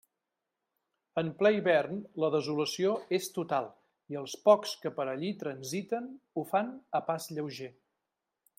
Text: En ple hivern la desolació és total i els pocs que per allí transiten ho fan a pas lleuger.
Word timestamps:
En 1.21 1.27
ple 1.41 1.51
hivern 1.57 1.99
la 2.23 2.29
desolació 2.37 2.95
és 3.19 3.29
total 3.35 3.69
i 4.15 4.19
els 4.23 4.35
pocs 4.49 4.73
que 4.87 4.93
per 4.97 5.07
allí 5.13 5.31
transiten 5.45 6.09
ho 6.43 6.47
fan 6.55 6.73
a 7.01 7.03
pas 7.11 7.29
lleuger. 7.37 7.71